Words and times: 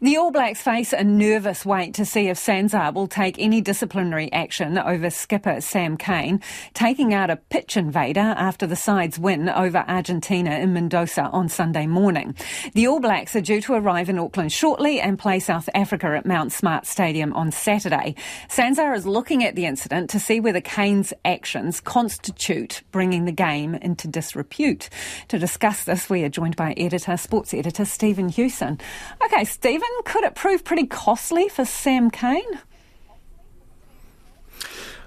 The 0.00 0.18
All 0.18 0.30
Blacks 0.30 0.60
face 0.60 0.92
a 0.92 1.02
nervous 1.02 1.64
wait 1.64 1.94
to 1.94 2.04
see 2.04 2.28
if 2.28 2.36
SANZAAR 2.38 2.92
will 2.92 3.08
take 3.08 3.36
any 3.38 3.62
disciplinary 3.62 4.30
action 4.32 4.76
over 4.76 5.08
skipper 5.08 5.62
Sam 5.62 5.96
Cane, 5.96 6.40
taking 6.74 7.14
out 7.14 7.30
a 7.30 7.36
pitch 7.36 7.76
invader 7.76 8.20
after 8.20 8.66
the 8.66 8.76
side's 8.76 9.18
win 9.18 9.48
over 9.48 9.78
Argentina 9.88 10.50
in 10.50 10.74
Mendoza 10.74 11.22
on 11.22 11.48
Sunday 11.48 11.86
morning. 11.86 12.36
The 12.74 12.86
All 12.86 13.00
Blacks 13.00 13.34
are 13.34 13.40
due 13.40 13.62
to 13.62 13.72
arrive 13.72 14.10
in 14.10 14.18
Auckland 14.18 14.52
shortly 14.52 15.00
and 15.00 15.18
play 15.18 15.40
South 15.40 15.70
Africa 15.74 16.08
at 16.08 16.26
Mount 16.26 16.52
Smart 16.52 16.86
Stadium 16.86 17.32
on 17.32 17.50
Saturday. 17.50 18.14
SANZAAR 18.48 18.94
is 18.94 19.06
looking 19.06 19.42
at 19.42 19.56
the 19.56 19.64
incident 19.64 20.10
to 20.10 20.20
see 20.20 20.38
whether 20.38 20.60
Cane's 20.60 21.14
actions 21.24 21.80
constitute 21.80 22.82
bringing 22.92 23.24
the 23.24 23.32
game 23.32 23.74
into 23.74 24.06
disrepute. 24.06 24.90
To 25.28 25.38
discuss 25.38 25.84
this, 25.84 26.10
we 26.10 26.24
are 26.24 26.28
joined 26.28 26.56
by 26.56 26.74
editor, 26.76 27.16
sports 27.16 27.54
editor 27.54 27.86
Stephen 27.86 28.28
Hewson. 28.28 28.78
Okay, 29.24 29.44
Stephen. 29.44 29.77
Stephen, 29.78 30.02
could 30.04 30.24
it 30.24 30.34
prove 30.34 30.64
pretty 30.64 30.86
costly 30.88 31.48
for 31.48 31.64
Sam 31.64 32.10
Cane? 32.10 32.42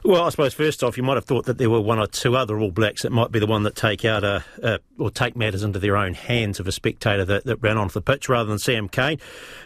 Well, 0.03 0.23
I 0.23 0.29
suppose 0.29 0.55
first 0.55 0.83
off, 0.83 0.97
you 0.97 1.03
might 1.03 1.13
have 1.13 1.25
thought 1.25 1.45
that 1.45 1.59
there 1.59 1.69
were 1.69 1.79
one 1.79 1.99
or 1.99 2.07
two 2.07 2.35
other 2.35 2.59
All 2.59 2.71
Blacks 2.71 3.03
that 3.03 3.11
might 3.11 3.31
be 3.31 3.37
the 3.37 3.45
one 3.45 3.61
that 3.63 3.75
take 3.75 4.03
out 4.03 4.23
a, 4.23 4.43
a 4.63 4.79
or 4.97 5.11
take 5.11 5.35
matters 5.35 5.61
into 5.61 5.77
their 5.77 5.95
own 5.95 6.15
hands 6.15 6.59
of 6.59 6.67
a 6.67 6.71
spectator 6.71 7.23
that, 7.23 7.45
that 7.45 7.57
ran 7.57 7.77
onto 7.77 7.93
the 7.93 8.01
pitch 8.01 8.27
rather 8.27 8.49
than 8.49 8.57
Sam 8.57 8.89
Cane. 8.89 9.19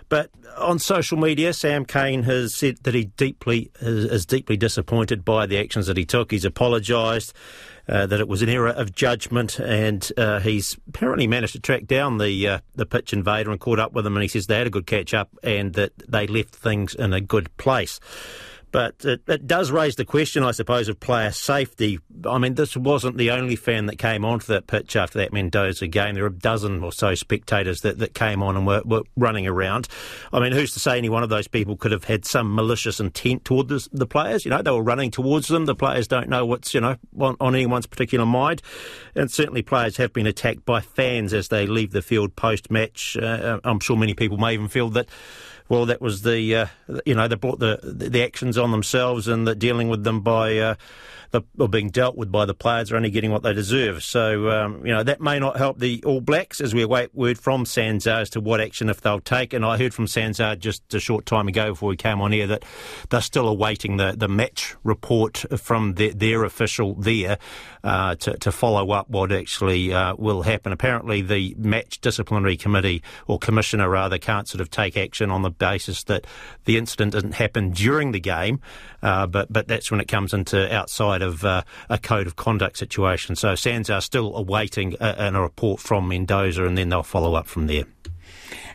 But 0.10 0.32
on 0.58 0.78
social 0.80 1.18
media, 1.18 1.54
Sam 1.54 1.86
Cane 1.86 2.24
has 2.24 2.54
said 2.54 2.80
that 2.84 2.94
he 2.94 3.06
deeply 3.06 3.72
is, 3.80 4.06
is 4.06 4.26
deeply 4.26 4.58
disappointed 4.58 5.24
by 5.24 5.46
the 5.46 5.58
actions 5.58 5.88
that 5.88 5.96
he 5.96 6.06
took. 6.06 6.32
He's 6.32 6.46
apologised. 6.46 7.34
Uh, 7.88 8.08
that 8.08 8.20
it 8.20 8.28
was 8.28 8.42
an 8.42 8.50
error 8.50 8.70
of 8.70 8.96
judgment, 8.96 9.60
and 9.60 10.12
uh, 10.18 10.40
he's 10.40 10.76
apparently 10.88 11.28
managed 11.28 11.54
to 11.54 11.60
track 11.60 11.86
down 11.86 12.18
the 12.18 12.48
uh, 12.48 12.60
the 12.74 12.84
pitch 12.84 13.14
invader 13.14 13.52
and 13.52 13.60
caught 13.60 13.78
up 13.78 13.94
with 13.94 14.08
him. 14.08 14.16
And 14.16 14.24
he 14.24 14.28
says 14.28 14.48
they 14.48 14.58
had 14.58 14.66
a 14.66 14.72
good 14.72 14.88
catch 14.88 15.14
up 15.14 15.30
and 15.44 15.74
that 15.76 15.92
they 15.96 16.26
left 16.26 16.56
things 16.56 16.96
in 16.96 17.14
a 17.14 17.22
good 17.22 17.56
place. 17.58 18.00
But 18.76 19.06
it, 19.06 19.22
it, 19.30 19.48
does 19.48 19.72
raise 19.72 19.96
the 19.96 20.04
question, 20.04 20.44
I 20.44 20.52
suppose, 20.52 20.90
of 20.90 21.00
player 21.00 21.32
safety. 21.32 21.98
I 22.28 22.38
mean, 22.40 22.56
this 22.56 22.76
wasn't 22.76 23.16
the 23.16 23.32
only 23.32 23.56
fan 23.56 23.86
that 23.86 23.96
came 23.96 24.26
onto 24.26 24.48
that 24.48 24.68
pitch 24.68 24.98
after 24.98 25.18
that 25.20 25.32
Mendoza 25.32 25.88
game. 25.88 26.16
There 26.16 26.26
were 26.26 26.30
a 26.30 26.34
dozen 26.34 26.84
or 26.84 26.92
so 26.92 27.16
spectators 27.16 27.80
that, 27.84 28.00
that 28.00 28.14
came 28.14 28.44
on 28.44 28.58
and 28.58 28.68
were, 28.68 28.82
were 28.84 29.04
running 29.16 29.48
around. 29.48 29.88
I 30.34 30.42
mean, 30.42 30.52
who's 30.52 30.74
to 30.74 30.82
say 30.82 30.98
any 30.98 31.08
one 31.08 31.24
of 31.24 31.30
those 31.30 31.48
people 31.48 31.78
could 31.78 31.94
have 31.94 32.04
had 32.04 32.26
some 32.26 32.54
malicious 32.54 33.00
intent 33.00 33.46
toward 33.46 33.70
the, 33.70 33.88
the 33.94 34.06
players? 34.06 34.44
You 34.44 34.52
know, 34.52 34.62
they 34.62 34.72
were 34.72 34.84
running 34.84 35.10
towards 35.10 35.48
them. 35.48 35.68
The 35.68 35.74
players 35.74 36.10
don't 36.10 36.28
know 36.28 36.46
what's, 36.46 36.74
you 36.74 36.82
know, 36.82 36.98
on, 37.18 37.38
on 37.40 37.56
anyone's 37.56 37.86
particular 37.86 38.26
mind. 38.26 38.62
And 39.16 39.32
certainly 39.32 39.62
players 39.62 39.96
have 39.96 40.12
been 40.12 40.28
attacked 40.28 40.66
by 40.66 40.82
fans 40.82 41.34
as 41.34 41.48
they 41.48 41.66
leave 41.66 41.94
the 41.94 42.02
field 42.02 42.36
post 42.36 42.70
match. 42.70 43.16
Uh, 43.16 43.62
I'm 43.64 43.80
sure 43.80 43.96
many 43.96 44.16
people 44.16 44.36
may 44.36 44.54
even 44.54 44.68
feel 44.68 44.90
that 44.90 45.08
well, 45.68 45.86
that 45.88 46.02
was 46.02 46.22
the 46.22 46.56
uh, 46.56 46.68
you 47.06 47.16
know 47.16 47.28
they 47.28 47.36
brought 47.36 47.60
the 47.60 47.80
the 47.84 48.24
actions 48.24 48.58
on 48.58 48.72
themselves 48.72 49.28
and 49.28 49.48
the 49.48 49.56
dealing 49.56 49.90
with 49.90 50.04
them 50.04 50.22
by 50.22 50.58
uh, 50.60 50.76
the, 51.32 51.42
or 51.58 51.68
being 51.68 51.90
dealt 51.90 52.16
with 52.16 52.32
by 52.32 52.46
the 52.46 52.54
players 52.54 52.92
are 52.92 52.96
only 52.96 53.10
getting 53.10 53.32
what 53.32 53.44
they 53.44 53.54
deserve. 53.54 54.04
So 54.04 54.50
um, 54.52 54.86
you 54.86 54.94
know 54.94 55.04
that 55.04 55.22
may 55.22 55.40
not 55.40 55.58
help 55.58 55.80
the 55.80 56.04
All 56.06 56.22
Blacks 56.22 56.62
as 56.62 56.74
we 56.74 56.84
await 56.84 57.16
word 57.16 57.40
from 57.40 57.66
SANZAAR 57.66 58.22
as 58.22 58.30
to 58.32 58.42
what 58.42 58.62
action 58.62 58.90
if 58.90 59.02
they'll 59.02 59.20
take. 59.20 59.54
And 59.54 59.66
I 59.66 59.78
heard 59.78 59.94
from 59.94 60.06
SANZAAR 60.06 60.58
just 60.58 60.94
a 60.94 61.00
short 61.00 61.26
time 61.26 61.48
ago 61.48 61.72
before 61.72 61.90
we 61.90 61.98
came 61.98 62.22
on 62.22 62.32
air 62.32 62.48
that 62.48 62.64
they're 63.10 63.22
still 63.22 63.48
awaiting 63.48 63.98
the, 63.98 64.14
the 64.16 64.28
match 64.28 64.76
report 64.84 65.46
from 65.58 65.96
the, 65.96 66.12
their 66.12 66.44
official 66.44 66.94
there 66.94 67.40
uh, 67.84 68.16
to, 68.16 68.38
to 68.38 68.52
follow 68.52 68.92
up 68.92 69.10
what 69.10 69.32
actually 69.32 69.94
uh, 69.94 70.16
will 70.16 70.44
happen. 70.44 70.72
Apparently, 70.72 71.22
the 71.22 71.56
match 71.58 72.02
disciplinary 72.02 72.58
committee 72.58 73.02
or 73.28 73.40
commissioner 73.40 73.90
rather 73.90 74.18
can't 74.18 74.48
sort 74.48 74.62
of 74.62 74.70
take 74.70 74.96
action 74.96 75.32
on 75.32 75.42
the 75.42 75.55
basis 75.58 76.04
that 76.06 76.26
the 76.66 76.78
incident 76.78 77.14
didn't 77.14 77.34
happen 77.34 77.72
during 77.72 78.12
the 78.12 78.20
game, 78.20 78.60
uh, 79.02 79.28
but 79.28 79.52
but 79.52 79.68
that's 79.68 79.92
when 79.92 80.00
it 80.00 80.08
comes 80.08 80.34
into 80.34 80.74
outside 80.74 81.22
of 81.22 81.44
uh, 81.44 81.64
a 81.90 81.98
code 81.98 82.28
of 82.28 82.36
conduct 82.36 82.78
situation. 82.78 83.36
So 83.36 83.54
SANZAAR 83.54 84.02
still 84.02 84.36
awaiting 84.36 84.96
a, 85.00 85.32
a 85.34 85.42
report 85.42 85.80
from 85.80 86.08
Mendoza, 86.08 86.66
and 86.66 86.78
then 86.78 86.90
they'll 86.90 87.04
follow 87.04 87.36
up 87.36 87.48
from 87.48 87.68
there. 87.68 87.86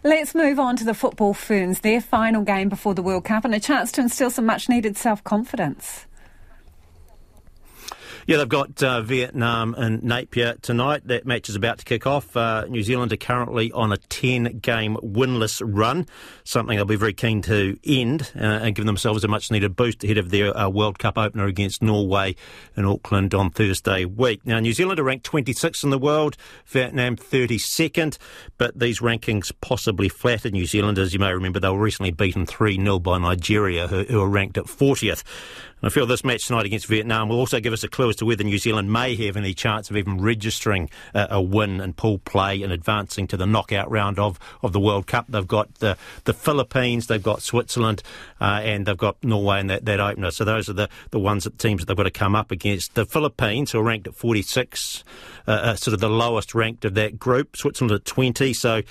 Let's 0.03 0.35
move 0.35 0.59
on 0.59 0.77
to 0.77 0.85
the 0.85 0.95
football 0.95 1.35
ferns, 1.35 1.81
their 1.81 2.01
final 2.01 2.43
game 2.43 2.71
before 2.71 2.95
the 2.95 3.03
World 3.03 3.25
Cup, 3.25 3.45
and 3.45 3.55
a 3.55 3.61
chance 3.61 3.93
to 3.93 4.01
instil 4.01 4.31
some 4.31 4.47
much 4.47 4.69
needed 4.69 4.97
self 4.97 5.23
confidence. 5.25 6.07
Yeah, 8.31 8.37
they've 8.37 8.49
got 8.49 8.81
uh, 8.81 9.03
Vietnam 9.03 9.75
and 9.75 10.05
Napier 10.05 10.55
tonight. 10.63 11.05
That 11.09 11.27
match 11.27 11.49
is 11.49 11.57
about 11.57 11.79
to 11.79 11.85
kick 11.85 12.07
off. 12.07 12.37
Uh, 12.37 12.65
New 12.69 12.85
Zealand 12.85 13.13
are 13.13 13.17
currently 13.17 13.73
on 13.73 13.91
a 13.91 13.97
10 13.97 14.61
game 14.61 14.97
winless 15.03 15.61
run, 15.65 16.07
something 16.45 16.77
they'll 16.77 16.85
be 16.85 16.95
very 16.95 17.13
keen 17.13 17.43
to 17.43 17.77
end 17.85 18.31
uh, 18.37 18.39
and 18.39 18.77
give 18.77 18.87
themselves 18.87 19.25
a 19.25 19.29
much 19.29 19.51
needed 19.51 19.75
boost 19.75 20.05
ahead 20.05 20.17
of 20.17 20.31
their 20.31 20.57
uh, 20.57 20.69
World 20.69 21.01
Cup 21.01 21.19
opener 21.19 21.47
against 21.47 21.83
Norway 21.83 22.37
in 22.77 22.85
Auckland 22.85 23.35
on 23.35 23.51
Thursday 23.51 24.05
week. 24.05 24.47
Now, 24.47 24.61
New 24.61 24.75
Zealand 24.75 25.01
are 25.01 25.05
ranked 25.05 25.29
26th 25.29 25.83
in 25.83 25.91
the 25.91 25.99
world, 25.99 26.37
Vietnam 26.67 27.17
32nd, 27.17 28.17
but 28.59 28.79
these 28.79 29.01
rankings 29.01 29.51
possibly 29.61 30.09
flattered 30.09 30.53
New 30.53 30.67
Zealand. 30.67 31.01
As 31.01 31.13
you 31.13 31.19
may 31.19 31.33
remember, 31.33 31.59
they 31.59 31.69
were 31.69 31.81
recently 31.81 32.13
beaten 32.13 32.47
3 32.47 32.77
0 32.77 33.01
by 33.01 33.19
Nigeria, 33.19 33.89
who, 33.89 34.05
who 34.05 34.21
are 34.21 34.29
ranked 34.29 34.57
at 34.57 34.67
40th. 34.67 35.25
And 35.83 35.91
I 35.91 35.93
feel 35.93 36.07
this 36.07 36.25
match 36.25 36.47
tonight 36.47 36.67
against 36.67 36.87
Vietnam 36.87 37.29
will 37.29 37.39
also 37.39 37.59
give 37.61 37.73
us 37.73 37.83
a 37.83 37.89
clue 37.89 38.11
as 38.11 38.17
to 38.17 38.27
whether 38.27 38.45
New 38.45 38.59
Zealand 38.59 38.93
may 38.93 39.15
have 39.27 39.37
any 39.37 39.55
chance 39.55 39.91
of 39.91 39.97
even 39.97 40.21
registering 40.21 40.91
uh, 41.15 41.29
a 41.31 41.41
win 41.41 41.81
in 41.81 41.95
pool 41.95 42.19
play 42.19 42.63
and 42.63 42.73
advancing 42.73 43.27
to 43.29 43.37
the 43.37 43.47
knockout 43.47 43.91
round 43.91 44.19
of, 44.19 44.39
of 44.63 44.73
the 44.73 44.81
World 44.81 45.07
Cup. 45.07 45.27
They've 45.29 45.47
got 45.47 45.77
the, 45.77 45.97
the 46.25 46.35
Philippines, 46.35 47.07
they've 47.07 47.23
got 47.23 47.43
Switzerland, 47.43 48.03
uh, 48.41 48.61
and 48.63 48.85
they've 48.85 48.97
got 48.97 49.23
Norway 49.25 49.61
in 49.61 49.69
that, 49.69 49.85
that 49.87 50.01
opener. 50.01 50.31
So 50.31 50.45
those 50.45 50.69
are 50.69 50.75
the, 50.75 50.89
the 51.11 51.19
ones 51.19 51.45
that 51.45 51.59
teams 51.59 51.81
that 51.81 51.87
they've 51.87 51.97
got 51.97 52.03
to 52.03 52.11
come 52.11 52.35
up 52.35 52.51
against. 52.51 52.95
The 52.95 53.07
Philippines, 53.07 53.73
who 53.73 53.81
are 53.81 53.85
ranked 53.85 54.07
at 54.07 54.15
46, 54.15 55.05
uh, 55.47 55.51
uh, 55.51 55.75
sort 55.77 55.95
of 55.95 56.01
the 56.01 56.11
lowest 56.11 56.55
ranked 56.55 56.85
of 56.85 56.95
that 56.95 57.19
group. 57.19 57.57
Switzerland 57.57 57.93
at 57.93 58.05
20. 58.05 58.53
So, 58.53 58.83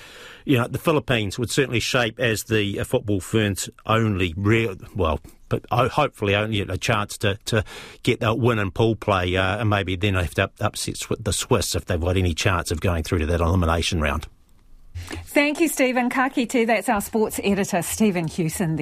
you 0.44 0.58
know, 0.58 0.66
the 0.66 0.78
Philippines 0.78 1.38
would 1.38 1.50
certainly 1.50 1.80
shape 1.80 2.18
as 2.18 2.44
the 2.44 2.80
uh, 2.80 2.84
football 2.84 3.20
ferns 3.20 3.70
only 3.86 4.34
real, 4.36 4.76
well, 4.94 5.20
but 5.50 5.66
hopefully 5.70 6.34
only 6.34 6.56
get 6.56 6.70
a 6.70 6.78
chance 6.78 7.18
to, 7.18 7.38
to 7.44 7.62
get 8.02 8.20
that 8.20 8.38
win 8.38 8.58
and 8.58 8.72
pool 8.72 8.96
play, 8.96 9.36
uh, 9.36 9.58
and 9.58 9.68
maybe 9.68 9.96
then 9.96 10.14
have 10.14 10.34
to 10.34 10.50
upset 10.60 10.96
the 11.18 11.32
Swiss 11.34 11.74
if 11.74 11.84
they've 11.84 12.00
got 12.00 12.16
any 12.16 12.32
chance 12.32 12.70
of 12.70 12.80
going 12.80 13.02
through 13.02 13.18
to 13.18 13.26
that 13.26 13.42
elimination 13.42 14.00
round. 14.00 14.26
Thank 14.94 15.60
you, 15.60 15.68
Stephen 15.68 16.10
Kakiti. 16.10 16.66
That's 16.66 16.88
our 16.88 17.00
sports 17.00 17.40
editor, 17.42 17.82
Stephen 17.82 18.28
Hewson. 18.28 18.78